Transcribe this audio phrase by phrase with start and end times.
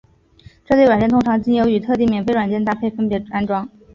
[0.65, 3.69] 这类软件通常经由与特定免费软件搭配分别安装。